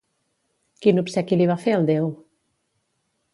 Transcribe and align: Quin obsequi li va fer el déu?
Quin 0.85 1.01
obsequi 1.01 1.39
li 1.43 1.47
va 1.51 1.59
fer 1.67 1.75
el 1.81 1.85
déu? 1.91 2.09